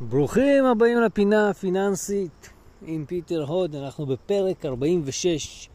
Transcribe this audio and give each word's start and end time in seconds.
ברוכים 0.00 0.64
הבאים 0.64 1.00
לפינה 1.00 1.50
הפיננסית 1.50 2.50
עם 2.86 3.04
פיטר 3.08 3.44
הוד, 3.44 3.74
אנחנו 3.74 4.06
בפרק 4.06 4.66
46 4.66 5.68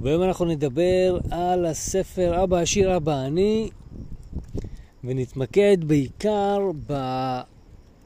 והיום 0.00 0.22
אנחנו 0.22 0.44
נדבר 0.44 1.18
על 1.30 1.66
הספר 1.66 2.44
אבא 2.44 2.56
עשיר 2.56 2.96
אבא 2.96 3.12
עני 3.12 3.70
ונתמקד 5.04 5.76
בעיקר 5.86 6.58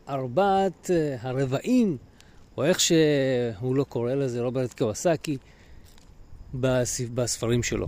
בארבעת 0.07 0.91
הרבעים 1.21 1.97
או 2.57 2.65
איך 2.65 2.81
שהוא 2.81 3.77
לא 3.77 3.85
קורא 3.85 4.15
לזה, 4.15 4.43
רוברט 4.43 4.79
קווסקי 4.79 5.37
בספרים 7.15 7.63
שלו. 7.63 7.87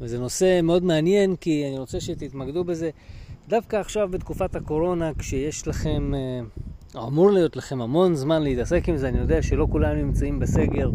וזה 0.00 0.18
נושא 0.18 0.60
מאוד 0.62 0.84
מעניין 0.84 1.36
כי 1.36 1.68
אני 1.68 1.78
רוצה 1.78 2.00
שתתמקדו 2.00 2.64
בזה 2.64 2.90
דווקא 3.48 3.76
עכשיו 3.76 4.08
בתקופת 4.08 4.56
הקורונה, 4.56 5.10
כשיש 5.18 5.68
לכם, 5.68 6.12
אה, 6.14 7.02
אמור 7.06 7.30
להיות 7.30 7.56
לכם 7.56 7.80
המון 7.80 8.14
זמן 8.14 8.42
להתעסק 8.42 8.88
עם 8.88 8.96
זה, 8.96 9.08
אני 9.08 9.18
יודע 9.18 9.42
שלא 9.42 9.66
כולם 9.70 9.96
נמצאים 9.96 10.38
בסגר 10.38 10.90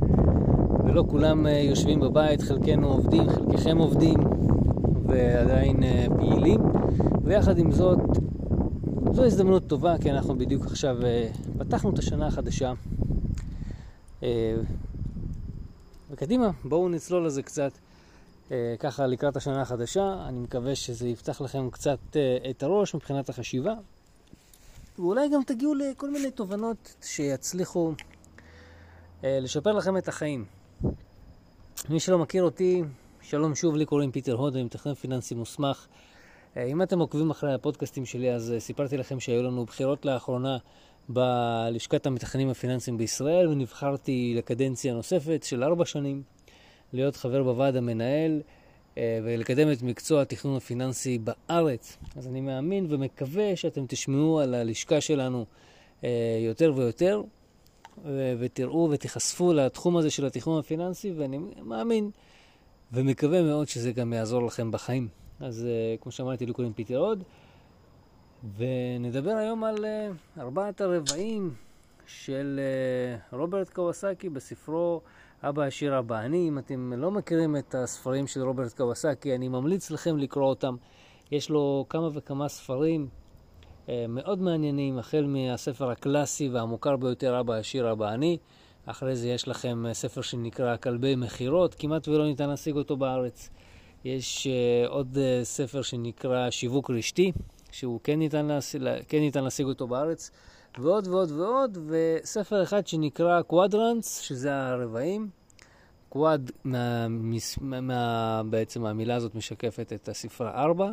ולא 0.86 1.04
כולם 1.10 1.48
אה, 1.48 1.52
יושבים 1.52 2.00
בבית, 2.00 2.42
חלקנו 2.42 2.88
עובדים, 2.88 3.30
חלקכם 3.30 3.78
עובדים 3.78 4.20
ועדיין 5.06 5.84
אה, 5.84 6.06
פעילים, 6.18 6.60
ויחד 7.24 7.58
עם 7.58 7.72
זאת, 7.72 8.00
זו 9.12 9.26
הזדמנות 9.26 9.68
טובה, 9.68 9.96
כי 10.02 10.12
אנחנו 10.12 10.38
בדיוק 10.38 10.66
עכשיו 10.66 10.98
פתחנו 11.58 11.90
את 11.90 12.00
השנה 12.00 12.28
החדשה. 12.28 12.74
וקדימה, 16.12 16.50
בואו 16.64 16.90
נצלול 16.90 17.26
לזה 17.26 17.44
קצת. 17.44 17.72
אה, 18.54 18.76
ככה 18.80 19.08
לקראת 19.08 19.38
השנה 19.38 19.62
החדשה. 19.62 20.26
אני 20.28 20.40
מקווה 20.40 20.76
שזה 20.76 21.08
יפתח 21.08 21.42
לכם 21.42 21.70
קצת 21.70 22.00
אה, 22.16 22.38
את 22.50 22.64
הראש 22.64 22.96
מבחינת 22.96 23.30
החשיבה, 23.30 23.74
ואולי 25.00 25.30
גם 25.30 25.42
תגיעו 25.44 25.74
לכל 25.74 26.10
מיני 26.12 26.32
תובנות 26.32 26.96
שיצליחו 27.02 27.94
אה, 29.24 29.40
לשפר 29.42 29.72
לכם 29.72 29.98
את 29.98 30.08
החיים. 30.08 30.46
מי 31.90 32.00
שלא 32.00 32.18
מכיר 32.18 32.44
אותי, 32.44 32.84
שלום 33.22 33.56
שוב, 33.56 33.76
לי 33.76 33.86
קוראים 33.86 34.12
פיטר 34.12 34.34
הוד, 34.34 34.56
אני 34.56 34.64
מתכנן 34.64 34.94
פיננסי 34.94 35.36
מוסמך. 35.36 35.88
אם 36.58 36.82
אתם 36.82 37.00
עוקבים 37.00 37.32
אחרי 37.32 37.54
הפודקאסטים 37.54 38.06
שלי, 38.06 38.34
אז 38.34 38.54
סיפרתי 38.60 38.98
לכם 38.98 39.20
שהיו 39.20 39.44
לנו 39.44 39.66
בחירות 39.66 40.06
לאחרונה 40.06 40.58
בלשכת 41.10 42.06
המתכננים 42.06 42.50
הפיננסיים 42.50 42.98
בישראל, 42.98 43.48
ונבחרתי 43.48 44.34
לקדנציה 44.38 44.94
נוספת 44.94 45.44
של 45.44 45.64
ארבע 45.64 45.86
שנים. 45.86 46.24
להיות 46.94 47.16
חבר 47.16 47.44
בוועד 47.44 47.76
המנהל 47.76 48.42
אה, 48.98 49.20
ולקדם 49.24 49.72
את 49.72 49.82
מקצוע 49.82 50.22
התכנון 50.22 50.56
הפיננסי 50.56 51.18
בארץ. 51.18 51.98
אז 52.16 52.28
אני 52.28 52.42
מאמין 52.42 52.86
ומקווה 52.90 53.56
שאתם 53.56 53.86
תשמעו 53.88 54.40
על 54.40 54.54
הלשכה 54.54 55.02
שלנו 55.02 55.46
אה, 56.04 56.10
יותר 56.46 56.74
ויותר, 56.76 57.22
ותראו 58.40 58.90
ותיחשפו 58.92 59.54
לתחום 59.54 59.98
הזה 59.98 60.10
של 60.10 60.26
התכנון 60.26 60.60
הפיננסי, 60.60 61.12
ואני 61.12 61.38
מאמין 61.62 62.10
ומקווה 62.92 63.42
מאוד 63.42 63.68
שזה 63.68 63.92
גם 63.92 64.14
יעזור 64.14 64.46
לכם 64.46 64.72
בחיים. 64.72 65.08
אז 65.40 65.66
אה, 65.66 65.96
כמו 66.02 66.12
שאמרתי, 66.12 66.46
לי 66.46 66.54
קוראים 66.54 66.74
פיטר 66.74 66.98
עוד, 66.98 67.24
ונדבר 68.58 69.32
היום 69.32 69.64
על 69.64 69.86
ארבעת 70.40 70.82
הרבעים 70.82 71.54
של 72.06 72.60
רוברט 73.32 73.70
קווסקי 73.70 74.30
בספרו 74.30 75.02
אבא 75.50 75.64
עשיר 75.64 76.00
אבא 76.00 76.20
אני. 76.20 76.48
אם 76.48 76.58
אתם 76.58 76.94
לא 76.94 77.12
מכירים 77.12 77.56
את 77.56 77.76
הספרים 77.76 78.28
של 78.28 78.42
רוברט 78.42 78.74
קווסקי, 78.74 79.36
אני 79.36 79.48
ממליץ 79.48 79.92
לכם 79.92 80.18
לקרוא 80.18 80.46
אותם. 80.46 80.76
יש 81.32 81.50
לו 81.50 81.86
כמה 81.90 82.10
וכמה 82.14 82.48
ספרים 82.48 83.08
אה, 83.90 84.06
מאוד 84.10 84.42
מעניינים, 84.42 85.00
החל 85.00 85.26
מהספר 85.28 85.90
הקלאסי 85.90 86.50
והמוכר 86.50 86.96
ביותר, 86.96 87.40
אבא 87.40 87.54
עשיר 87.54 87.92
אבא 87.92 88.14
אני. 88.14 88.38
אחרי 88.86 89.16
זה 89.16 89.30
יש 89.30 89.48
לכם 89.48 89.86
אה, 89.86 89.94
ספר 89.94 90.22
שנקרא 90.22 90.78
כלבי 90.78 91.16
מכירות, 91.16 91.76
כמעט 91.76 92.08
ולא 92.08 92.26
ניתן 92.26 92.50
להשיג 92.50 92.76
אותו 92.76 92.98
בארץ. 92.98 93.50
יש 94.06 94.48
uh, 94.48 94.90
עוד 94.90 95.18
ספר 95.44 95.82
שנקרא 95.82 96.50
שיווק 96.50 96.90
רשתי, 96.90 97.32
שהוא 97.72 98.00
כן 98.04 98.20
ניתן, 98.20 98.46
להשיג, 98.46 98.82
כן 99.08 99.18
ניתן 99.18 99.44
להשיג 99.44 99.66
אותו 99.66 99.88
בארץ. 99.88 100.32
ועוד 100.80 101.08
ועוד 101.08 101.32
ועוד, 101.32 101.78
וספר 101.88 102.64
אחד 102.64 102.88
שנקרא 102.88 103.42
קוואדרנס, 103.42 104.20
שזה 104.20 104.56
הרבעים. 104.56 105.30
קוואד, 106.10 106.52
מה, 106.64 107.08
מה, 107.62 107.82
מה, 107.82 108.42
בעצם 108.50 108.86
המילה 108.86 109.16
הזאת 109.16 109.36
משקפת 109.36 109.94
את 109.94 110.10
הספרה 110.10 110.64
4, 110.64 110.92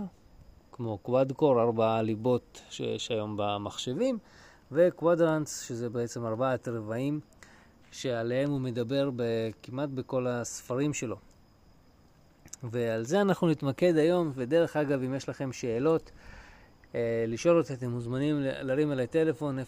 כמו 0.73 0.99
קוואדקור, 0.99 1.61
ארבע 1.61 2.03
ליבות 2.03 2.63
שיש 2.71 3.11
היום 3.11 3.35
במחשבים, 3.39 4.19
וקוואדרנס, 4.73 5.61
שזה 5.69 5.91
בעצם 5.91 6.27
ארבעת 6.27 6.69
רבעים 6.69 7.21
שעליהם 7.91 8.51
הוא 8.51 8.61
מדבר 8.61 9.11
כמעט 9.63 9.89
בכל 9.89 10.27
הספרים 10.27 10.95
שלו. 10.95 11.17
ועל 12.63 13.05
זה 13.05 13.21
אנחנו 13.21 13.49
נתמקד 13.49 13.97
היום, 13.97 14.33
ודרך 14.35 14.77
אגב, 14.77 15.03
אם 15.03 15.15
יש 15.15 15.29
לכם 15.29 15.53
שאלות, 15.53 16.11
לשאול 17.27 17.59
אותי, 17.59 17.73
אתם 17.73 17.91
מוזמנים 17.91 18.37
להרים 18.41 18.93
אליי 18.93 19.07
טלפון 19.07 19.59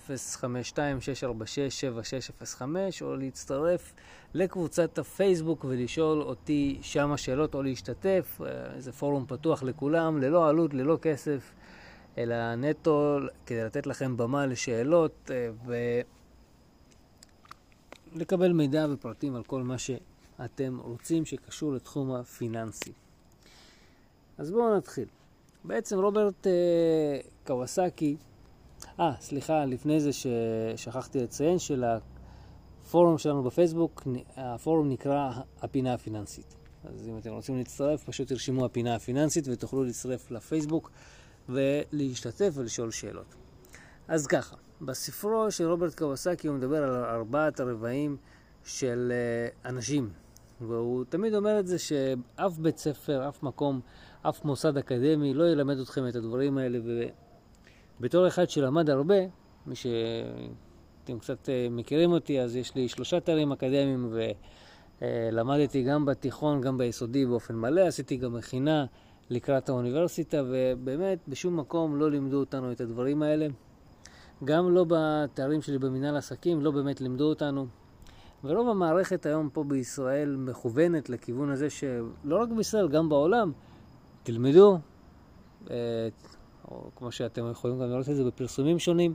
052-646-7605 0.41 2.63
או 3.03 3.17
להצטרף 3.17 3.93
לקבוצת 4.35 4.99
הפייסבוק 4.99 5.65
ולשאול 5.69 6.23
אותי 6.23 6.79
שם 6.83 7.17
שאלות 7.17 7.55
או 7.55 7.63
להשתתף. 7.63 8.41
אה, 8.41 8.81
זה 8.81 8.93
פורום 8.93 9.25
פתוח 9.29 9.63
לכולם, 9.63 10.23
ללא 10.23 10.49
עלות, 10.49 10.75
ללא 10.75 10.99
כסף, 11.03 11.53
אלא 12.19 12.55
נטו 12.55 13.19
כדי 13.47 13.65
לתת 13.65 13.87
לכם 13.87 14.17
במה 14.17 14.47
לשאלות 14.47 15.31
אה, 15.31 15.49
ולקבל 18.15 18.53
מידע 18.53 18.87
ופרטים 18.91 19.35
על 19.35 19.43
כל 19.43 19.63
מה 19.63 19.77
שאתם 19.79 20.79
רוצים 20.83 21.25
שקשור 21.25 21.73
לתחום 21.73 22.13
הפיננסי. 22.13 22.93
אז 24.39 24.51
בואו 24.51 24.77
נתחיל. 24.77 25.07
בעצם 25.65 25.99
רוברט 25.99 26.47
אה, 26.47 26.53
קווסקי, 27.47 28.17
אה, 29.01 29.13
סליחה, 29.21 29.65
לפני 29.65 30.01
זה 30.01 30.11
ששכחתי 30.13 31.19
לציין 31.19 31.59
שלפורום 31.59 33.19
שלנו 33.19 33.43
בפייסבוק, 33.43 34.03
הפורום 34.37 34.89
נקרא 34.89 35.31
הפינה 35.63 35.95
הפיננסית. 35.95 36.55
אז 36.85 37.09
אם 37.09 37.19
אתם 37.19 37.31
רוצים 37.31 37.57
להצטרף, 37.57 38.05
פשוט 38.05 38.29
תרשמו 38.29 38.65
הפינה 38.65 38.95
הפיננסית 38.95 39.49
ותוכלו 39.49 39.85
להצטרף 39.85 40.31
לפייסבוק 40.31 40.91
ולהשתתף 41.49 42.51
ולשאול 42.55 42.91
שאלות. 42.91 43.35
אז 44.09 44.27
ככה, 44.27 44.57
בספרו 44.81 45.51
של 45.51 45.71
רוברט 45.71 45.95
קווסקי 45.95 46.49
הוא 46.49 46.57
מדבר 46.57 46.83
על 46.83 47.05
ארבעת 47.05 47.61
הרבעים 47.61 48.17
של 48.65 49.13
אה, 49.13 49.71
אנשים, 49.71 50.11
והוא 50.69 51.05
תמיד 51.09 51.35
אומר 51.35 51.61
את 51.61 51.67
זה 51.67 51.79
שאף 51.79 52.59
בית 52.59 52.79
ספר, 52.79 53.29
אף 53.29 53.43
מקום, 53.43 53.81
אף 54.23 54.45
מוסד 54.45 54.77
אקדמי 54.77 55.35
לא 55.35 55.51
ילמד 55.51 55.79
אתכם 55.79 56.09
את 56.09 56.17
הדברים 56.17 56.59
האלה. 56.59 56.79
ובתור 58.01 58.29
אחד 58.29 58.51
שלמד 58.51 58.91
הרבה, 58.91 59.15
מי 59.67 59.75
שאתם 59.75 61.19
קצת 61.19 61.49
אה, 61.49 61.67
מכירים 61.71 62.13
אותי, 62.13 62.41
אז 62.41 62.57
יש 62.57 62.75
לי 62.75 62.89
שלושה 62.89 63.21
תארים 63.21 63.53
אקדמיים 63.53 64.15
ולמדתי 65.03 65.83
גם 65.83 66.05
בתיכון, 66.05 66.61
גם 66.61 66.79
ביסודי 66.79 67.27
באופן 67.27 67.55
מלא, 67.57 67.81
עשיתי 67.81 68.17
גם 68.17 68.35
מכינה 68.35 68.87
לקראת 69.31 69.69
האוניברסיטה, 69.69 70.43
ובאמת 70.51 71.19
בשום 71.29 71.57
מקום 71.57 71.97
לא 71.97 72.11
לימדו 72.11 72.41
אותנו 72.41 72.73
את 72.73 72.81
הדברים 72.81 73.23
האלה. 73.23 73.47
גם 74.45 74.75
לא 74.75 74.85
בתארים 74.89 75.63
שלי 75.63 75.79
במנהל 75.79 76.17
עסקים, 76.17 76.61
לא 76.61 76.71
באמת 76.71 77.01
לימדו 77.01 77.25
אותנו. 77.25 77.67
ורוב 78.45 78.69
המערכת 78.69 79.27
היום 79.27 79.49
פה 79.53 79.65
בישראל 79.65 80.37
מכוונת 80.37 81.11
לכיוון 81.11 81.51
הזה 81.51 81.71
שלא 81.71 82.43
רק 82.43 82.49
בישראל, 82.49 82.89
גם 82.89 83.09
בעולם, 83.09 83.53
תלמדו, 84.23 84.79
אה, 85.71 85.77
או 86.71 86.91
כמו 86.97 87.13
שאתם 87.13 87.51
יכולים 87.51 87.79
גם 87.79 87.91
לראות 87.91 88.09
את 88.09 88.17
זה 88.17 88.25
בפרסומים 88.25 88.79
שונים, 88.79 89.15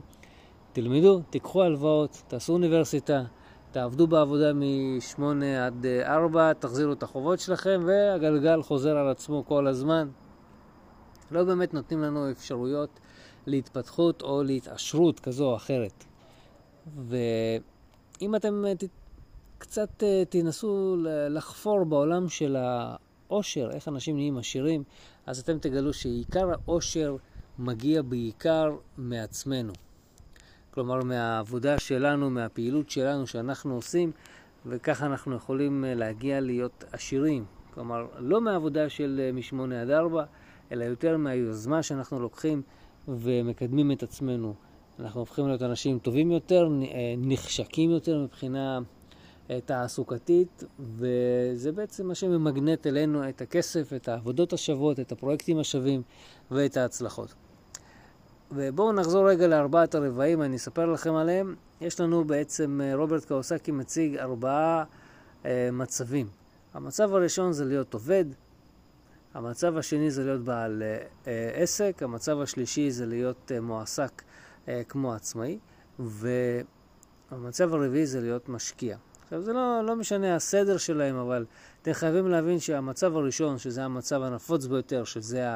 תלמדו, 0.72 1.20
תיקחו 1.30 1.62
הלוואות, 1.62 2.22
תעשו 2.28 2.52
אוניברסיטה, 2.52 3.22
תעבדו 3.70 4.06
בעבודה 4.06 4.52
מ-8 4.52 5.22
עד 5.66 5.86
4, 6.02 6.52
תחזירו 6.52 6.92
את 6.92 7.02
החובות 7.02 7.40
שלכם, 7.40 7.82
והגלגל 7.86 8.62
חוזר 8.62 8.96
על 8.96 9.08
עצמו 9.08 9.44
כל 9.46 9.66
הזמן. 9.66 10.08
לא 11.30 11.44
באמת 11.44 11.74
נותנים 11.74 12.02
לנו 12.02 12.30
אפשרויות 12.30 13.00
להתפתחות 13.46 14.22
או 14.22 14.42
להתעשרות 14.42 15.20
כזו 15.20 15.46
או 15.50 15.56
אחרת. 15.56 16.04
ואם 16.96 18.34
אתם 18.36 18.64
קצת 19.58 20.02
אה, 20.02 20.22
תנסו 20.28 20.96
לחפור 21.30 21.84
בעולם 21.84 22.28
של 22.28 22.56
העושר, 22.56 23.70
איך 23.70 23.88
אנשים 23.88 24.16
נהיים 24.16 24.38
עשירים, 24.38 24.82
אז 25.26 25.38
אתם 25.38 25.58
תגלו 25.58 25.92
שעיקר 25.92 26.50
העושר 26.50 27.16
מגיע 27.58 28.02
בעיקר 28.02 28.76
מעצמנו. 28.96 29.72
כלומר, 30.70 31.04
מהעבודה 31.04 31.78
שלנו, 31.78 32.30
מהפעילות 32.30 32.90
שלנו 32.90 33.26
שאנחנו 33.26 33.74
עושים, 33.74 34.12
וככה 34.66 35.06
אנחנו 35.06 35.36
יכולים 35.36 35.84
אה, 35.84 35.94
להגיע 35.94 36.40
להיות 36.40 36.84
עשירים. 36.92 37.44
כלומר, 37.74 38.06
לא 38.18 38.40
מהעבודה 38.40 38.88
של 38.88 39.20
אה, 39.22 39.32
משמונה 39.32 39.82
עד 39.82 39.90
ארבע, 39.90 40.24
אלא 40.72 40.84
יותר 40.84 41.16
מהיוזמה 41.16 41.82
שאנחנו 41.82 42.20
לוקחים 42.20 42.62
ומקדמים 43.08 43.92
את 43.92 44.02
עצמנו 44.02 44.54
אנחנו 45.00 45.20
הופכים 45.20 45.46
להיות 45.46 45.62
אנשים 45.62 45.98
טובים 45.98 46.30
יותר, 46.30 46.68
נחשקים 47.18 47.90
יותר 47.90 48.18
מבחינה 48.22 48.80
תעסוקתית, 49.64 50.64
וזה 50.80 51.72
בעצם 51.72 52.06
מה 52.06 52.14
שממגנט 52.14 52.86
אלינו 52.86 53.28
את 53.28 53.40
הכסף, 53.40 53.92
את 53.96 54.08
העבודות 54.08 54.52
השוות, 54.52 55.00
את 55.00 55.12
הפרויקטים 55.12 55.58
השווים 55.58 56.02
ואת 56.50 56.76
ההצלחות. 56.76 57.34
ובואו 58.52 58.92
נחזור 58.92 59.30
רגע 59.30 59.46
לארבעת 59.46 59.94
הרבעים, 59.94 60.42
אני 60.42 60.56
אספר 60.56 60.86
לכם 60.86 61.14
עליהם. 61.14 61.54
יש 61.80 62.00
לנו 62.00 62.24
בעצם, 62.24 62.80
אה, 62.84 62.94
רוברט 62.94 63.24
קאוסקי 63.24 63.72
מציג 63.72 64.16
ארבעה 64.16 64.84
אה, 65.44 65.68
מצבים. 65.72 66.26
המצב 66.74 67.14
הראשון 67.14 67.52
זה 67.52 67.64
להיות 67.64 67.94
עובד, 67.94 68.24
המצב 69.34 69.76
השני 69.76 70.10
זה 70.10 70.24
להיות 70.24 70.44
בעל 70.44 70.82
אה, 70.82 70.98
אה, 71.26 71.50
עסק, 71.54 72.02
המצב 72.02 72.40
השלישי 72.40 72.90
זה 72.90 73.06
להיות 73.06 73.52
אה, 73.54 73.60
מועסק 73.60 74.22
אה, 74.68 74.82
כמו 74.88 75.12
עצמאי, 75.12 75.58
והמצב 75.98 77.74
הרביעי 77.74 78.06
זה 78.06 78.20
להיות 78.20 78.48
משקיע. 78.48 78.96
עכשיו 79.28 79.42
זה 79.42 79.52
לא, 79.52 79.80
לא 79.84 79.96
משנה 79.96 80.34
הסדר 80.34 80.76
שלהם, 80.76 81.16
אבל 81.16 81.44
אתם 81.82 81.92
חייבים 81.92 82.28
להבין 82.28 82.60
שהמצב 82.60 83.16
הראשון, 83.16 83.58
שזה 83.58 83.84
המצב 83.84 84.22
הנפוץ 84.22 84.66
ביותר, 84.66 85.04
שזה 85.04 85.46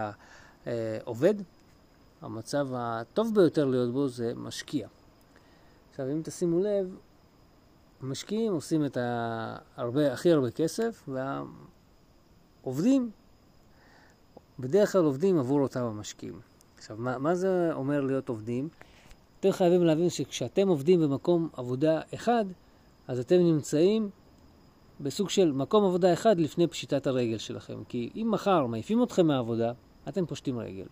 העובד, 0.67 1.35
המצב 2.23 2.69
הטוב 2.75 3.35
ביותר 3.35 3.65
להיות 3.65 3.93
בו 3.93 4.09
זה 4.09 4.33
משקיע. 4.37 4.89
עכשיו 5.91 6.11
אם 6.13 6.21
תשימו 6.25 6.61
לב, 6.61 6.97
המשקיעים 8.03 8.53
עושים 8.53 8.85
את 8.85 8.99
הרבה, 9.77 10.13
הכי 10.13 10.33
הרבה 10.33 10.51
כסף, 10.51 11.09
והעובדים 12.63 13.11
בדרך 14.59 14.93
כלל 14.93 15.05
עובדים 15.05 15.39
עבור 15.39 15.61
אותם 15.61 15.83
המשקיעים. 15.83 16.41
עכשיו, 16.79 16.97
מה, 16.97 17.19
מה 17.19 17.35
זה 17.35 17.71
אומר 17.73 18.01
להיות 18.01 18.29
עובדים? 18.29 18.69
אתם 19.41 19.53
חייבים 19.53 19.85
להבין 19.85 20.11
שכשאתם 20.11 20.69
עובדים 20.69 21.01
במקום 21.01 21.49
עבודה 21.53 22.01
אחד, 22.15 22.45
אז 23.09 23.19
אתם 23.19 23.37
נמצאים 23.37 24.11
בסוג 25.01 25.31
של 25.31 25.53
מקום 25.53 25.85
עבודה 25.85 26.13
אחד 26.13 26.41
לפני 26.41 26.67
פשיטת 26.67 27.07
הרגל 27.07 27.39
שלכם. 27.39 27.85
כי 27.89 28.11
אם 28.17 28.29
מחר 28.31 28.67
מעיפים 28.67 29.03
אתכם 29.03 29.27
מהעבודה, 29.27 29.73
אתם 30.09 30.27
פושטים 30.27 30.59
רגל. 30.59 30.87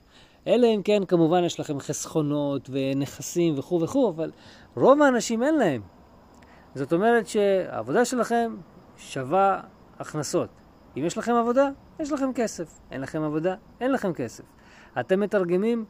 אלא 0.46 0.66
אם 0.66 0.82
כן, 0.82 1.04
כמובן, 1.04 1.44
יש 1.44 1.60
לכם 1.60 1.80
חסכונות 1.80 2.70
ונכסים 2.72 3.58
וכו' 3.58 3.80
וכו', 3.80 4.10
אבל 4.10 4.30
רוב 4.76 5.02
האנשים 5.02 5.42
אין 5.42 5.54
להם. 5.54 5.82
זאת 6.74 6.92
אומרת 6.92 7.26
שהעבודה 7.26 8.04
שלכם 8.04 8.56
שווה 8.96 9.60
הכנסות. 9.98 10.48
אם 10.96 11.04
יש 11.04 11.18
לכם 11.18 11.34
עבודה, 11.34 11.68
יש 12.00 12.12
לכם 12.12 12.32
כסף. 12.34 12.78
אין 12.90 13.00
לכם 13.00 13.22
עבודה, 13.22 13.54
אין 13.80 13.92
לכם 13.92 14.12
כסף. 14.12 14.44
אתם 15.00 15.20
מתרגמים 15.20 15.84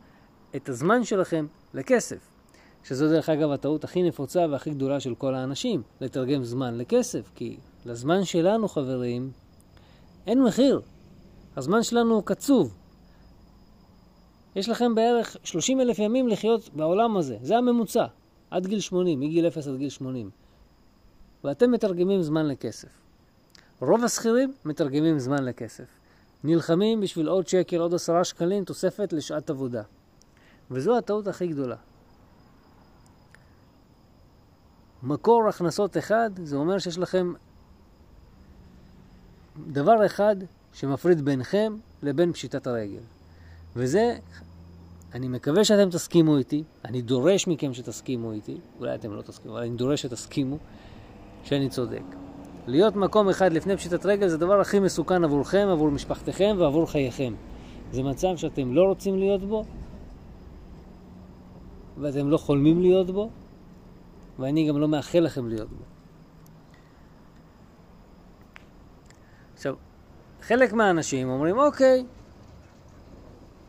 את 0.57 0.69
הזמן 0.69 1.05
שלכם 1.05 1.47
לכסף. 1.75 2.30
שזו 2.85 3.09
דרך 3.09 3.29
אגב 3.29 3.51
הטעות 3.51 3.85
הכי 3.85 4.03
נפוצה 4.03 4.47
והכי 4.51 4.71
גדולה 4.71 5.01
של 5.01 5.15
כל 5.15 5.35
האנשים, 5.35 5.83
לתרגם 6.01 6.45
זמן 6.45 6.79
לכסף, 6.79 7.31
כי 7.35 7.57
לזמן 7.87 8.25
שלנו, 8.25 8.69
חברים, 8.69 9.31
אין 10.27 10.43
מחיר. 10.43 10.81
הזמן 11.57 11.83
שלנו 11.83 12.15
הוא 12.15 12.23
קצוב. 12.23 12.75
יש 14.57 14.69
לכם 14.69 14.95
בערך 14.95 15.37
30 15.45 15.81
אלף 15.81 15.99
ימים 15.99 16.29
לחיות 16.29 16.71
בעולם 16.75 17.17
הזה, 17.17 17.37
זה 17.43 17.57
הממוצע, 17.57 18.07
עד 18.51 18.67
גיל 18.67 18.81
80, 18.81 19.21
מגיל 19.21 19.47
0 19.47 19.67
עד 19.67 19.77
גיל 19.77 19.89
80. 19.89 20.31
ואתם 21.45 21.71
מתרגמים 21.71 22.23
זמן 22.23 22.47
לכסף. 22.47 22.89
רוב 23.81 24.05
השכירים 24.05 24.53
מתרגמים 24.65 25.19
זמן 25.19 25.45
לכסף. 25.45 25.85
נלחמים 26.45 27.01
בשביל 27.01 27.29
עוד 27.29 27.49
שקל, 27.49 27.77
עוד 27.77 27.95
עשרה 27.95 28.25
שקלים, 28.25 28.65
תוספת 28.65 29.13
לשעת 29.13 29.51
עבודה. 29.51 29.83
וזו 30.71 30.99
הטעות 30.99 31.27
הכי 31.27 31.47
גדולה. 31.47 31.77
מקור 35.03 35.49
הכנסות 35.49 35.97
אחד, 35.97 36.31
זה 36.45 36.57
אומר 36.57 36.79
שיש 36.79 36.99
לכם 36.99 37.33
דבר 39.67 40.07
אחד 40.07 40.37
שמפריד 40.73 41.25
ביניכם 41.25 41.77
לבין 42.03 42.33
פשיטת 42.33 42.67
הרגל. 42.67 43.01
וזה, 43.77 44.19
אני 45.15 45.29
מקווה 45.29 45.65
שאתם 45.65 45.91
תסכימו 45.91 46.37
איתי, 46.37 46.65
אני 46.85 47.03
דורש 47.03 47.47
מכם 47.47 47.75
שתסכימו 47.75 48.33
איתי, 48.33 48.57
אולי 48.79 48.95
אתם 48.95 49.13
לא 49.13 49.23
תסכימו, 49.23 49.55
אבל 49.55 49.63
אני 49.63 49.77
דורש 49.77 50.03
שתסכימו 50.03 50.59
שאני 51.45 51.69
צודק. 51.69 52.03
להיות 52.67 52.97
מקום 52.97 53.29
אחד 53.29 53.53
לפני 53.53 53.77
פשיטת 53.77 54.07
רגל 54.07 54.29
זה 54.29 54.35
הדבר 54.35 54.61
הכי 54.61 54.79
מסוכן 54.79 55.25
עבורכם, 55.25 55.69
עבור 55.73 55.91
משפחתכם 55.91 56.57
ועבור 56.59 56.91
חייכם. 56.91 57.35
זה 57.93 58.03
מצב 58.03 58.37
שאתם 58.37 58.75
לא 58.75 58.83
רוצים 58.83 59.19
להיות 59.19 59.45
בו, 59.45 59.65
ואתם 61.99 62.31
לא 62.31 62.37
חולמים 62.37 62.81
להיות 62.81 63.11
בו, 63.11 63.31
ואני 64.41 64.69
גם 64.69 64.79
לא 64.79 64.89
מאחל 64.89 65.19
לכם 65.19 65.49
להיות 65.49 65.69
בו. 65.69 65.85
עכשיו, 69.55 69.75
חלק 70.41 70.73
מהאנשים 70.73 71.29
אומרים, 71.29 71.59
אוקיי, 71.59 72.07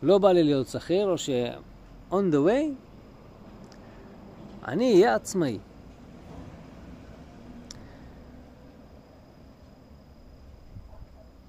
לא 0.02 0.18
בא 0.18 0.32
לי 0.32 0.44
להיות 0.44 0.68
שכיר, 0.68 1.10
או 1.10 1.18
ש- 1.18 1.30
on 2.12 2.34
the 2.34 2.48
way, 2.48 2.74
אני 4.68 4.94
אהיה 4.94 5.16
עצמאי. 5.16 5.60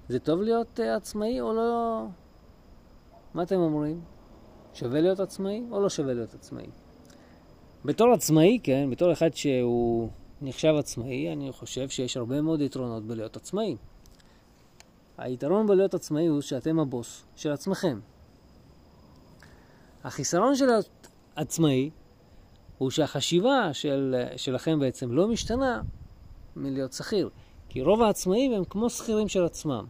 זה 0.09 0.19
טוב 0.19 0.41
להיות 0.41 0.79
uh, 0.79 0.83
עצמאי 0.83 1.41
או 1.41 1.53
לא? 1.53 2.05
מה 3.33 3.43
אתם 3.43 3.55
אומרים? 3.55 4.01
שווה 4.73 5.01
להיות 5.01 5.19
עצמאי 5.19 5.63
או 5.71 5.81
לא 5.81 5.89
שווה 5.89 6.13
להיות 6.13 6.33
עצמאי? 6.33 6.65
בתור 7.85 8.13
עצמאי, 8.13 8.59
כן, 8.63 8.89
בתור 8.89 9.11
אחד 9.11 9.33
שהוא 9.33 10.09
נחשב 10.41 10.73
עצמאי, 10.79 11.33
אני 11.33 11.51
חושב 11.51 11.89
שיש 11.89 12.17
הרבה 12.17 12.41
מאוד 12.41 12.61
יתרונות 12.61 13.03
בלהיות 13.03 13.35
עצמאי. 13.35 13.75
היתרון 15.17 15.67
בלהיות 15.67 15.93
עצמאי 15.93 16.27
הוא 16.27 16.41
שאתם 16.41 16.79
הבוס 16.79 17.23
של 17.35 17.51
עצמכם. 17.51 17.99
החיסרון 20.03 20.55
של 20.55 20.69
עצמאי 21.35 21.89
הוא 22.77 22.91
שהחשיבה 22.91 23.73
של, 23.73 24.15
שלכם 24.37 24.79
בעצם 24.79 25.11
לא 25.11 25.27
משתנה 25.27 25.81
מלהיות 26.55 26.93
שכיר. 26.93 27.29
כי 27.69 27.81
רוב 27.81 28.01
העצמאים 28.01 28.53
הם 28.53 28.63
כמו 28.65 28.89
שכירים 28.89 29.27
של 29.27 29.45
עצמם. 29.45 29.85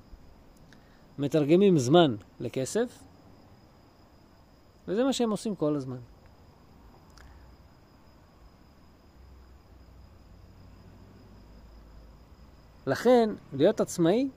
מתרגמים 1.19 1.77
זמן 1.77 2.15
לכסף, 2.39 2.99
וזה 4.87 5.03
מה 5.03 5.13
שהם 5.13 5.31
עושים 5.31 5.55
כל 5.55 5.75
הזמן. 5.75 5.97
לכן, 12.87 13.29
להיות 13.53 13.81
עצמאי 13.81 14.29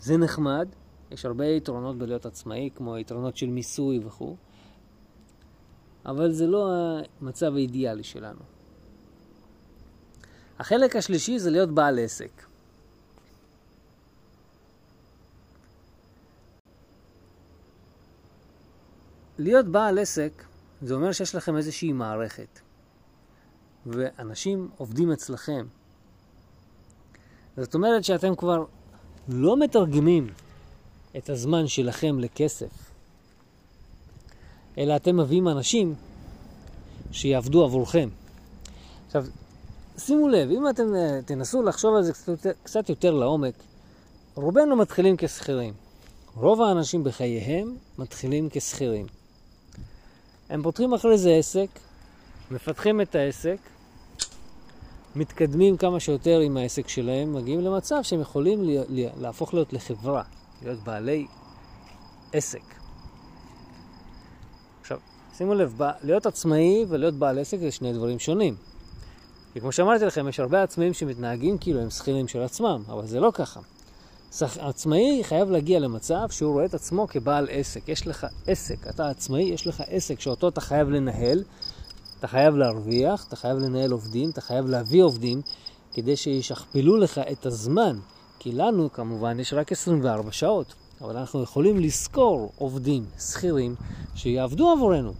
זה 0.00 0.16
נחמד, 0.16 0.68
יש 1.10 1.24
הרבה 1.24 1.46
יתרונות 1.46 1.98
בלהיות 1.98 2.26
עצמאי, 2.26 2.70
כמו 2.74 2.98
יתרונות 2.98 3.36
של 3.36 3.46
מיסוי 3.46 4.00
וכו', 4.06 4.36
אבל 6.06 6.32
זה 6.32 6.46
לא 6.46 6.70
המצב 7.20 7.54
האידיאלי 7.54 8.04
שלנו. 8.04 8.40
החלק 10.58 10.96
השלישי 10.96 11.38
זה 11.38 11.50
להיות 11.50 11.70
בעל 11.70 11.98
עסק. 11.98 12.46
להיות 19.38 19.66
בעל 19.66 19.98
עסק 19.98 20.44
זה 20.82 20.94
אומר 20.94 21.12
שיש 21.12 21.34
לכם 21.34 21.56
איזושהי 21.56 21.92
מערכת, 21.92 22.60
ואנשים 23.86 24.70
עובדים 24.76 25.12
אצלכם. 25.12 25.66
זאת 27.56 27.74
אומרת 27.74 28.04
שאתם 28.04 28.36
כבר 28.36 28.64
לא 29.28 29.56
מתרגמים 29.56 30.26
את 31.16 31.30
הזמן 31.30 31.66
שלכם 31.66 32.18
לכסף, 32.18 32.90
אלא 34.78 34.96
אתם 34.96 35.16
מביאים 35.16 35.48
אנשים 35.48 35.94
שיעבדו 37.12 37.64
עבורכם. 37.64 38.08
עכשיו, 39.06 39.24
שימו 39.98 40.28
לב, 40.28 40.50
אם 40.50 40.68
אתם 40.68 40.94
אה, 40.94 41.22
תנסו 41.24 41.62
לחשוב 41.62 41.96
על 41.96 42.02
זה 42.02 42.12
קצת 42.12 42.46
קצת 42.62 42.88
יותר 42.88 43.14
לעומק, 43.14 43.54
רובנו 44.34 44.76
מתחילים 44.76 45.16
כשכירים. 45.18 45.74
רוב 46.34 46.62
האנשים 46.62 47.04
בחייהם 47.04 47.76
מתחילים 47.98 48.48
כשכירים. 48.52 49.06
הם 50.50 50.62
פותחים 50.62 50.94
אחרי 50.94 51.18
זה 51.18 51.30
עסק, 51.30 51.68
מפתחים 52.50 53.00
את 53.00 53.14
העסק, 53.14 53.56
מתקדמים 55.14 55.76
כמה 55.76 56.00
שיותר 56.00 56.40
עם 56.40 56.56
העסק 56.56 56.88
שלהם, 56.88 57.34
מגיעים 57.34 57.60
למצב 57.60 57.96
שהם 58.02 58.20
יכולים 58.20 58.60
להפוך 59.20 59.54
להיות 59.54 59.72
לחברה, 59.72 60.22
להיות 60.62 60.78
בעלי 60.84 61.26
עסק. 62.32 62.62
עכשיו, 64.80 64.98
שימו 65.36 65.54
לב, 65.54 65.78
להיות 66.02 66.26
עצמאי 66.26 66.84
ולהיות 66.88 67.14
בעל 67.14 67.38
עסק 67.38 67.58
זה 67.58 67.70
שני 67.70 67.92
דברים 67.92 68.18
שונים. 68.18 68.56
כי 69.52 69.60
כמו 69.60 69.72
שאמרתי 69.72 70.04
לכם, 70.04 70.28
יש 70.28 70.40
הרבה 70.40 70.62
עצמאים 70.62 70.94
שמתנהגים 70.94 71.58
כאילו 71.58 71.80
הם 71.80 71.90
שכירים 71.90 72.28
של 72.28 72.42
עצמם, 72.42 72.82
אבל 72.88 73.06
זה 73.06 73.20
לא 73.20 73.30
ככה. 73.34 73.60
עצמאי 74.58 75.20
חייב 75.24 75.50
להגיע 75.50 75.78
למצב 75.78 76.28
שהוא 76.30 76.52
רואה 76.52 76.64
את 76.64 76.74
עצמו 76.74 77.08
כבעל 77.08 77.48
עסק. 77.50 77.88
יש 77.88 78.06
לך 78.06 78.26
עסק, 78.46 78.86
אתה 78.88 79.08
עצמאי, 79.08 79.42
יש 79.42 79.66
לך 79.66 79.82
עסק 79.86 80.20
שאותו 80.20 80.48
אתה 80.48 80.60
חייב 80.60 80.90
לנהל, 80.90 81.44
אתה 82.20 82.28
חייב 82.28 82.56
להרוויח, 82.56 83.24
אתה 83.28 83.36
חייב 83.36 83.58
לנהל 83.58 83.92
עובדים, 83.92 84.30
אתה 84.30 84.40
חייב 84.40 84.66
להביא 84.66 85.02
עובדים, 85.02 85.40
כדי 85.92 86.16
שישכפלו 86.16 86.96
לך 86.96 87.20
את 87.32 87.46
הזמן. 87.46 87.98
כי 88.38 88.52
לנו, 88.52 88.92
כמובן, 88.92 89.40
יש 89.40 89.52
רק 89.52 89.72
24 89.72 90.32
שעות, 90.32 90.74
אבל 91.00 91.16
אנחנו 91.16 91.42
יכולים 91.42 91.78
לשכור 91.78 92.52
עובדים, 92.58 93.04
שכירים, 93.18 93.74
שיעבדו 94.14 94.70
עבורנו. 94.70 95.12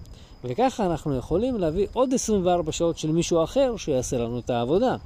וככה 0.44 0.86
אנחנו 0.86 1.16
יכולים 1.16 1.56
להביא 1.58 1.86
עוד 1.92 2.14
24 2.14 2.72
שעות 2.72 2.98
של 2.98 3.12
מישהו 3.12 3.44
אחר 3.44 3.76
שיעשה 3.76 4.18
לנו 4.18 4.38
את 4.38 4.50
העבודה. 4.50 4.96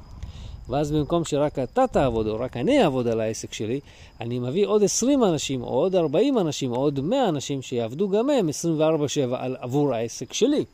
ואז 0.68 0.92
במקום 0.92 1.24
שרק 1.24 1.58
אתה 1.58 1.86
תעבוד 1.86 2.26
או 2.26 2.40
רק 2.40 2.56
אני 2.56 2.84
אעבוד 2.84 3.08
על 3.08 3.20
העסק 3.20 3.52
שלי, 3.52 3.80
אני 4.20 4.38
מביא 4.38 4.66
עוד 4.66 4.82
20 4.82 5.24
אנשים 5.24 5.62
או 5.62 5.68
עוד 5.68 5.94
40 5.94 6.38
אנשים 6.38 6.72
או 6.72 6.76
עוד 6.76 7.00
100 7.00 7.28
אנשים 7.28 7.62
שיעבדו 7.62 8.08
גם 8.08 8.30
הם 8.30 8.48
24/7 8.48 9.36
עבור 9.58 9.94
העסק 9.94 10.32
שלי. 10.32 10.64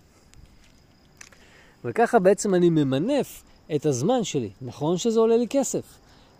וככה 1.84 2.18
בעצם 2.18 2.54
אני 2.54 2.70
ממנף 2.70 3.42
את 3.76 3.86
הזמן 3.86 4.24
שלי. 4.24 4.50
נכון 4.62 4.98
שזה 4.98 5.20
עולה 5.20 5.36
לי 5.36 5.46
כסף, 5.50 5.84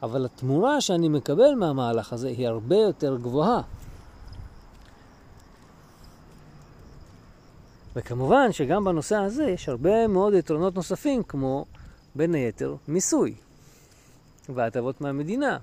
אבל 0.02 0.24
התמורה 0.24 0.80
שאני 0.80 1.08
מקבל 1.08 1.54
מהמהלך 1.54 2.12
הזה 2.12 2.28
היא 2.28 2.48
הרבה 2.48 2.76
יותר 2.76 3.16
גבוהה. 3.16 3.62
וכמובן 7.96 8.52
שגם 8.52 8.84
בנושא 8.84 9.16
הזה 9.16 9.44
יש 9.44 9.68
הרבה 9.68 10.06
מאוד 10.06 10.34
יתרונות 10.34 10.74
נוספים, 10.74 11.22
כמו 11.22 11.64
בין 12.14 12.34
היתר 12.34 12.76
מיסוי 12.88 13.34
והטבות 14.48 15.00
מהמדינה 15.00 15.58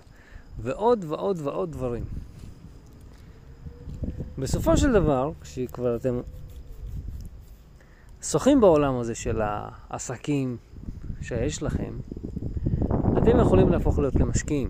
ועוד 0.61 1.05
ועוד 1.07 1.39
ועוד 1.43 1.71
דברים. 1.71 2.03
בסופו 4.37 4.77
של 4.77 4.91
דבר, 4.91 5.31
כשכבר 5.41 5.95
אתם 5.95 6.19
שוחים 8.23 8.61
בעולם 8.61 8.97
הזה 8.99 9.15
של 9.15 9.41
העסקים 9.41 10.57
שיש 11.21 11.63
לכם, 11.63 11.93
אתם 13.17 13.39
יכולים 13.39 13.69
להפוך 13.69 13.99
להיות 13.99 14.15
למשקיעים. 14.15 14.69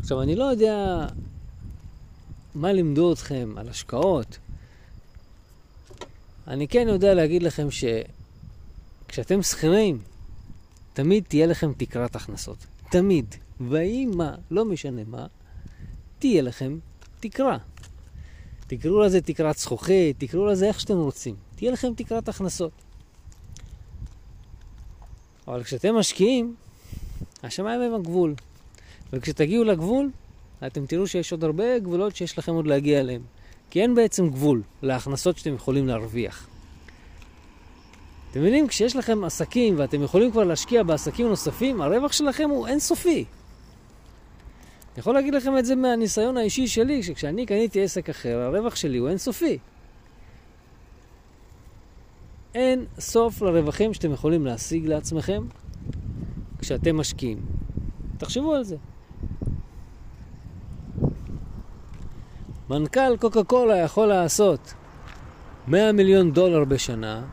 עכשיו, 0.00 0.22
אני 0.22 0.36
לא 0.36 0.44
יודע 0.44 1.06
מה 2.54 2.72
לימדו 2.72 3.12
אתכם 3.12 3.54
על 3.56 3.68
השקעות. 3.68 4.38
אני 6.46 6.68
כן 6.68 6.86
יודע 6.88 7.14
להגיד 7.14 7.42
לכם 7.42 7.68
שכשאתם 9.06 9.42
שכירים, 9.42 9.98
תמיד 10.92 11.24
תהיה 11.28 11.46
לכם 11.46 11.72
תקרת 11.76 12.16
הכנסות. 12.16 12.66
תמיד. 12.90 13.34
ויהי 13.60 14.06
מה, 14.06 14.34
לא 14.50 14.64
משנה 14.64 15.02
מה, 15.06 15.26
תהיה 16.18 16.42
לכם 16.42 16.78
תקרה. 17.20 17.58
תקראו 18.66 19.00
לזה 19.00 19.20
תקרת 19.20 19.58
זכוכית, 19.58 20.20
תקראו 20.20 20.46
לזה 20.46 20.68
איך 20.68 20.80
שאתם 20.80 20.96
רוצים. 20.96 21.34
תהיה 21.56 21.72
לכם 21.72 21.94
תקרת 21.96 22.28
הכנסות. 22.28 22.72
אבל 25.48 25.62
כשאתם 25.62 25.94
משקיעים, 25.94 26.54
השמיים 27.42 27.80
הם 27.80 27.94
הגבול. 27.94 28.34
וכשתגיעו 29.12 29.64
לגבול, 29.64 30.10
אתם 30.66 30.86
תראו 30.86 31.06
שיש 31.06 31.32
עוד 31.32 31.44
הרבה 31.44 31.78
גבולות 31.78 32.16
שיש 32.16 32.38
לכם 32.38 32.54
עוד 32.54 32.66
להגיע 32.66 33.00
אליהם. 33.00 33.22
כי 33.70 33.82
אין 33.82 33.94
בעצם 33.94 34.28
גבול 34.28 34.62
להכנסות 34.82 35.38
שאתם 35.38 35.54
יכולים 35.54 35.86
להרוויח. 35.86 36.48
אתם 38.30 38.40
מבינים, 38.40 38.68
כשיש 38.68 38.96
לכם 38.96 39.24
עסקים 39.24 39.78
ואתם 39.78 40.02
יכולים 40.02 40.30
כבר 40.30 40.44
להשקיע 40.44 40.82
בעסקים 40.82 41.28
נוספים, 41.28 41.82
הרווח 41.82 42.12
שלכם 42.12 42.50
הוא 42.50 42.66
אינסופי. 42.66 43.24
אני 44.96 45.00
יכול 45.00 45.14
להגיד 45.14 45.34
לכם 45.34 45.58
את 45.58 45.64
זה 45.64 45.76
מהניסיון 45.76 46.36
האישי 46.36 46.66
שלי, 46.66 47.02
שכשאני 47.02 47.46
קניתי 47.46 47.82
עסק 47.82 48.10
אחר, 48.10 48.38
הרווח 48.38 48.76
שלי 48.76 48.98
הוא 48.98 49.08
אינסופי. 49.08 49.58
אין 52.54 52.84
סוף 52.98 53.42
לרווחים 53.42 53.94
שאתם 53.94 54.12
יכולים 54.12 54.46
להשיג 54.46 54.86
לעצמכם 54.86 55.44
כשאתם 56.58 56.96
משקיעים. 56.96 57.38
תחשבו 58.18 58.54
על 58.54 58.64
זה. 58.64 58.76
מנכ"ל 62.70 63.16
קוקה 63.16 63.44
קולה 63.44 63.76
יכול 63.76 64.06
לעשות 64.06 64.74
100 65.68 65.92
מיליון 65.92 66.32
דולר 66.32 66.64
בשנה, 66.64 67.24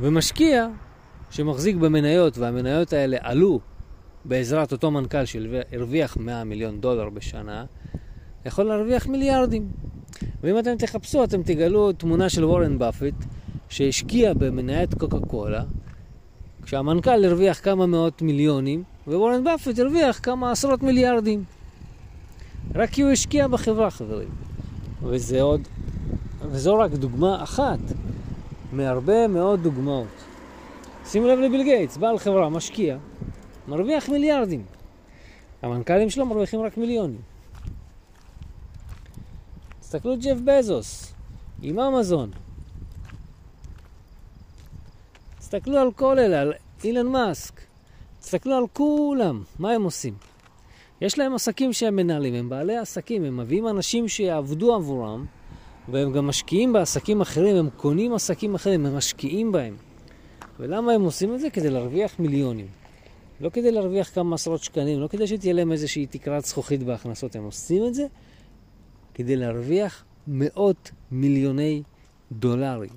ומשקיע 0.00 0.66
שמחזיק 1.30 1.76
במניות, 1.76 2.38
והמניות 2.38 2.92
האלה 2.92 3.16
עלו 3.20 3.60
בעזרת 4.24 4.72
אותו 4.72 4.90
מנכ"ל 4.90 5.24
שהרוויח 5.24 6.16
100 6.16 6.44
מיליון 6.44 6.80
דולר 6.80 7.10
בשנה, 7.10 7.64
יכול 8.46 8.64
להרוויח 8.64 9.06
מיליארדים. 9.06 9.68
ואם 10.42 10.58
אתם 10.58 10.76
תחפשו, 10.76 11.24
אתם 11.24 11.42
תגלו 11.42 11.92
תמונה 11.92 12.28
של 12.28 12.44
וורן 12.44 12.78
באפט, 12.78 13.14
שהשקיע 13.68 14.34
במניית 14.34 14.94
קוקה 14.94 15.20
קולה, 15.20 15.64
כשהמנכ"ל 16.62 17.24
הרוויח 17.24 17.64
כמה 17.64 17.86
מאות 17.86 18.22
מיליונים, 18.22 18.82
ווורן 19.06 19.44
באפט 19.44 19.78
הרוויח 19.78 20.20
כמה 20.22 20.52
עשרות 20.52 20.82
מיליארדים. 20.82 21.44
רק 22.74 22.90
כי 22.90 23.02
הוא 23.02 23.10
השקיע 23.10 23.48
בחברה, 23.48 23.90
חברים. 23.90 24.28
וזה 25.02 25.42
עוד, 25.42 25.60
וזו 26.50 26.78
רק 26.78 26.90
דוגמה 26.90 27.42
אחת 27.42 27.78
מהרבה 28.72 29.28
מאוד 29.28 29.62
דוגמאות. 29.62 30.06
שימו 31.06 31.26
לב 31.26 31.38
לביל 31.38 31.62
גייטס, 31.62 31.96
בעל 31.96 32.18
חברה, 32.18 32.48
משקיע, 32.48 32.96
מרוויח 33.68 34.08
מיליארדים. 34.08 34.64
המנכ"לים 35.62 36.10
שלו 36.10 36.26
מרוויחים 36.26 36.60
רק 36.60 36.76
מיליונים. 36.76 37.20
תסתכלו 39.80 40.14
ג'ף 40.20 40.36
בזוס 40.44 41.14
עם 41.62 41.78
אמזון. 41.78 42.30
תסתכלו 45.38 45.78
על 45.78 45.92
כל 45.92 46.18
אלה, 46.18 46.40
על 46.40 46.52
אילן 46.84 47.06
מאסק. 47.06 47.60
תסתכלו 48.20 48.56
על 48.56 48.64
כולם, 48.72 49.42
מה 49.58 49.70
הם 49.72 49.82
עושים. 49.82 50.14
יש 51.00 51.18
להם 51.18 51.34
עסקים 51.34 51.72
שהם 51.72 51.96
מנהלים, 51.96 52.34
הם 52.34 52.48
בעלי 52.48 52.76
עסקים, 52.76 53.24
הם 53.24 53.36
מביאים 53.36 53.68
אנשים 53.68 54.08
שיעבדו 54.08 54.74
עבורם, 54.74 55.26
והם 55.88 56.12
גם 56.12 56.26
משקיעים 56.26 56.72
בעסקים 56.72 57.20
אחרים, 57.20 57.56
הם 57.56 57.68
קונים 57.76 58.14
עסקים 58.14 58.54
אחרים, 58.54 58.86
הם 58.86 58.96
משקיעים 58.96 59.52
בהם. 59.52 59.76
ולמה 60.60 60.92
הם 60.92 61.02
עושים 61.02 61.34
את 61.34 61.40
זה? 61.40 61.50
כדי 61.50 61.70
להרוויח 61.70 62.18
מיליונים. 62.18 62.83
לא 63.40 63.50
כדי 63.50 63.72
להרוויח 63.72 64.14
כמה 64.14 64.34
עשרות 64.34 64.62
שקלים, 64.62 65.00
לא 65.00 65.08
כדי 65.08 65.26
שתהיה 65.26 65.52
להם 65.52 65.72
איזושהי 65.72 66.06
תקרת 66.06 66.44
זכוכית 66.44 66.82
בהכנסות, 66.82 67.36
הם 67.36 67.44
עושים 67.44 67.86
את 67.86 67.94
זה 67.94 68.06
כדי 69.14 69.36
להרוויח 69.36 70.04
מאות 70.26 70.90
מיליוני 71.10 71.82
דולרים. 72.32 72.90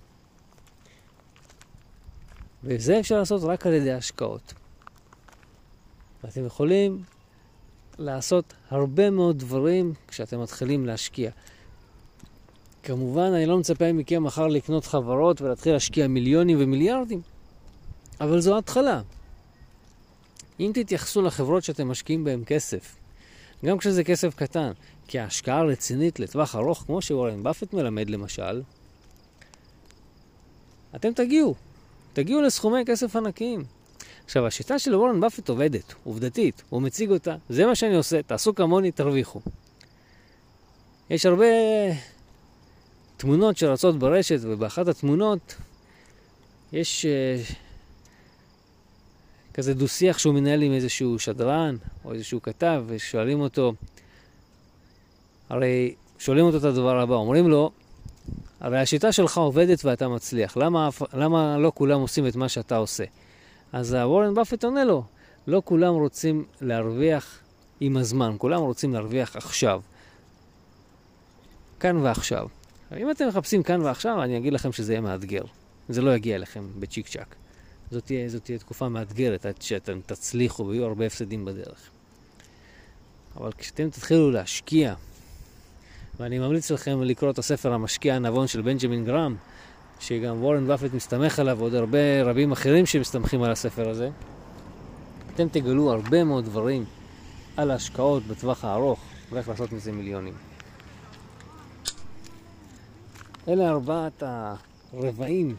וזה 2.64 3.00
אפשר 3.00 3.18
לעשות 3.18 3.42
רק 3.44 3.68
על 3.68 3.74
ידי 3.74 3.92
השקעות. 3.92 4.54
ואתם 6.24 6.46
יכולים 6.46 7.04
לעשות 7.98 8.54
הרבה 8.70 9.10
מאוד 9.10 9.40
דברים 9.40 9.94
כשאתם 10.08 10.42
מתחילים 10.42 10.86
להשקיע. 10.86 11.32
כמובן, 12.84 13.32
אני 13.34 13.46
לא 13.46 13.58
מצפה 13.58 13.94
מכם 13.94 14.24
מחר 14.24 14.48
לקנות 14.48 14.86
חברות 14.86 15.42
ולהתחיל 15.42 15.74
להשקיע 15.74 16.08
מיליונים 16.08 16.58
ומיליארדים, 16.62 17.22
אבל 18.22 18.40
זו 18.40 18.58
התחלה. 18.58 19.02
אם 20.60 20.72
תתייחסו 20.74 21.22
לחברות 21.22 21.64
שאתם 21.64 21.88
משקיעים 21.88 22.24
בהן 22.24 22.44
כסף, 22.46 22.96
גם 23.66 23.78
כשזה 23.78 24.04
כסף 24.04 24.36
קטן, 24.36 24.72
כהשקעה 25.08 25.64
רצינית 25.64 26.20
לטווח 26.20 26.56
ארוך, 26.56 26.84
כמו 26.86 27.02
שוורן 27.02 27.44
באפט 27.44 27.74
מלמד 27.74 28.10
למשל, 28.10 28.62
אתם 30.96 31.14
תגיעו, 31.14 31.56
תגיעו 32.14 32.42
לסכומי 32.42 32.86
כסף 32.86 33.16
ענקיים. 33.16 33.64
עכשיו, 34.26 34.48
השיטה 34.48 34.80
של 34.80 34.96
וורן 34.96 35.20
באפט 35.20 35.50
עובדת, 35.50 35.94
עובדתית, 36.04 36.64
הוא 36.70 36.82
מציג 36.82 37.12
אותה, 37.12 37.36
זה 37.50 37.66
מה 37.66 37.76
שאני 37.76 37.96
עושה, 37.96 38.22
תעשו 38.22 38.56
כמוני, 38.56 38.92
תרוויחו. 38.92 39.42
יש 41.10 41.26
הרבה 41.26 41.46
תמונות 43.18 43.58
שרצות 43.58 44.00
ברשת, 44.00 44.40
ובאחת 44.42 44.88
התמונות 44.88 45.56
יש 46.74 47.06
uh, 47.06 47.54
כזה 49.58 49.74
דו-שיח 49.74 50.18
שהוא 50.18 50.34
מנהל 50.34 50.62
עם 50.62 50.72
איזשהו 50.72 51.20
שדרן 51.20 51.76
או 52.06 52.14
איזשהו 52.14 52.42
כתב, 52.42 52.84
ושואלים 52.88 53.40
אותו, 53.40 53.74
הרי 55.50 55.96
שואלים 56.20 56.46
אותו 56.46 56.58
את 56.58 56.64
הדבר 56.64 57.00
הבא, 57.00 57.16
אומרים 57.16 57.50
לו, 57.50 57.72
הרי 58.60 58.80
השיטה 58.80 59.12
שלך 59.12 59.38
עובדת 59.38 59.86
ואתה 59.86 60.08
מצליח, 60.08 60.58
למה, 60.58 60.90
למה 61.14 61.58
לא 61.58 61.72
כולם 61.76 62.00
עושים 62.00 62.28
את 62.28 62.36
מה 62.36 62.50
שאתה 62.50 62.78
עושה? 62.78 63.04
אז 63.74 63.94
וורן 63.94 64.34
באפט 64.34 64.64
עונה 64.64 64.84
לו, 64.84 65.04
לא 65.48 65.62
כולם 65.66 65.94
רוצים 65.94 66.46
להרוויח 66.62 67.40
עם 67.80 67.98
הזמן, 67.98 68.36
כולם 68.38 68.62
רוצים 68.62 68.94
להרוויח 68.94 69.36
עכשיו. 69.36 69.82
כאן 71.80 71.98
ועכשיו. 71.98 72.48
אם 72.98 73.12
אתם 73.12 73.28
מחפשים 73.28 73.64
כאן 73.64 73.82
ועכשיו, 73.82 74.24
אני 74.24 74.38
אגיד 74.38 74.54
לכם 74.54 74.72
שזה 74.72 74.94
יהיה 74.94 75.02
מאתגר. 75.02 75.44
זה 75.90 76.02
לא 76.02 76.16
יגיע 76.16 76.36
אליכם 76.36 76.64
בצ'יק 76.80 77.08
צ'אק. 77.08 77.36
זאת 77.92 78.06
תהיה, 78.06 78.30
זאת 78.30 78.44
תהיה 78.44 78.60
תקופה 78.60 78.90
מאתגרת 78.90 79.46
עד 79.46 79.62
שאתם 79.62 80.00
תצליחו 80.06 80.68
ויהיו 80.68 80.86
הרבה 80.86 81.06
הפסדים 81.06 81.46
בדרך. 81.46 81.90
אבל 83.38 83.52
כשאתם 83.58 83.90
תתחילו 83.90 84.32
להשקיע, 84.32 84.94
ואני 86.20 86.40
ממליץ 86.40 86.72
לכם 86.72 87.04
לקרוא 87.04 87.32
את 87.32 87.38
הספר 87.38 87.74
המשקיע 87.74 88.16
הנבון 88.16 88.48
של 88.48 88.62
בנג'מין 88.62 89.06
גרם, 89.06 89.36
שגם 90.00 90.44
וורן 90.44 90.68
באפט 90.68 90.94
מסתמך 90.94 91.40
עליו, 91.40 91.58
ועוד 91.60 91.74
הרבה 91.74 92.24
רבים 92.24 92.52
אחרים 92.52 92.86
שמסתמכים 92.86 93.44
על 93.44 93.52
הספר 93.52 93.90
הזה, 93.90 94.10
אתם 95.34 95.48
תגלו 95.50 95.92
הרבה 95.92 96.24
מאוד 96.24 96.46
דברים 96.46 96.86
על 97.58 97.72
ההשקעות 97.72 98.24
בטווח 98.24 98.66
הארוך, 98.66 99.00
ואיך 99.32 99.50
לעשות 99.50 99.72
מזה 99.72 99.92
מיליונים. 99.92 100.34
אלה 103.48 103.70
ארבעת 103.70 104.24
הרבעים 104.94 105.56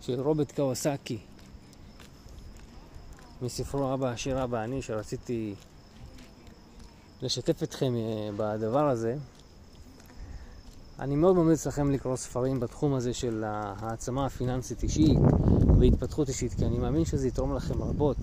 של 0.00 0.20
רוברט 0.20 0.52
קוואסקי 0.52 1.18
מספרו 3.42 3.94
אבא 3.94 4.08
עשיר 4.08 4.44
אבא 4.44 4.64
אני, 4.64 4.82
שרציתי 4.82 5.54
לשתף 7.22 7.62
אתכם 7.62 7.94
אה, 7.96 8.30
בדבר 8.36 8.88
הזה. 8.88 9.16
אני 10.98 11.16
מאוד 11.16 11.36
ממליץ 11.36 11.66
לכם 11.66 11.90
לקרוא 11.90 12.16
ספרים 12.16 12.60
בתחום 12.60 12.94
הזה 12.94 13.14
של 13.14 13.44
העצמה 13.46 14.26
הפיננסית 14.26 14.82
אישית 14.82 15.18
והתפתחות 15.78 16.28
אישית, 16.28 16.54
כי 16.54 16.64
אני 16.66 16.78
מאמין 16.78 17.04
שזה 17.04 17.28
יתרום 17.28 17.56
לכם 17.56 17.82
רבות 17.82 18.16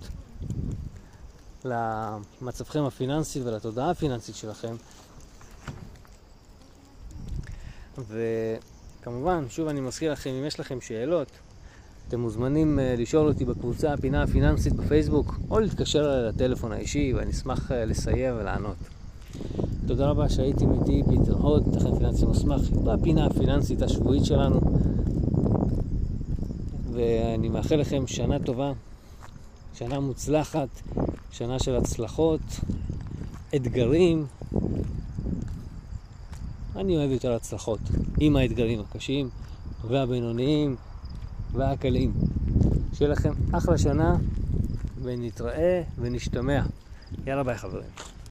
למצבכם 1.65 2.83
הפיננסי 2.83 3.41
ולתודעה 3.43 3.91
הפיננסית 3.91 4.35
שלכם. 4.35 4.75
וכמובן, 7.97 9.45
שוב 9.49 9.67
אני 9.67 9.81
מזכיר 9.81 10.11
לכם, 10.11 10.29
אם 10.29 10.45
יש 10.45 10.59
לכם 10.59 10.81
שאלות, 10.81 11.27
אתם 12.07 12.19
מוזמנים 12.19 12.79
אה, 12.79 12.95
לשאול 12.97 13.27
אותי 13.27 13.45
בקבוצה 13.45 13.93
הפינה 13.93 14.23
הפיננסית 14.23 14.73
בפייסבוק, 14.73 15.39
או 15.49 15.59
להתקשר 15.59 15.99
אליי 15.99 16.29
לטלפון 16.29 16.71
האישי, 16.71 17.13
ואני 17.13 17.31
אשמח 17.31 17.71
אה, 17.71 17.85
לסייע 17.85 18.35
ולענות. 18.39 18.75
תודה 19.87 20.09
רבה 20.09 20.29
שהייתם 20.29 20.73
איתי 20.73 21.03
בהתראות, 21.07 21.63
תכן 21.73 21.97
פיננסי 21.97 22.25
מוסמך, 22.25 22.69
בפינה 22.71 23.25
הפיננסית 23.25 23.81
השבועית 23.81 24.25
שלנו. 24.25 24.59
ואני 26.93 27.49
מאחל 27.49 27.75
לכם 27.75 28.07
שנה 28.07 28.39
טובה, 28.39 28.71
שנה 29.73 29.99
מוצלחת, 29.99 30.69
שנה 31.31 31.59
של 31.59 31.75
הצלחות, 31.75 32.41
אתגרים. 33.55 34.25
אני 36.75 36.97
אוהב 36.97 37.11
יותר 37.11 37.33
הצלחות, 37.33 37.79
עם 38.19 38.35
האתגרים 38.35 38.79
הקשים 38.79 39.29
והבינוניים 39.87 40.75
והקלים. 41.57 42.13
שיהיה 42.93 43.11
לכם 43.11 43.31
אחלה 43.51 43.77
שנה, 43.77 44.15
ונתראה 45.03 45.81
ונשתמע. 45.99 46.61
יאללה 47.27 47.43
ביי 47.43 47.57
חברים. 47.57 47.89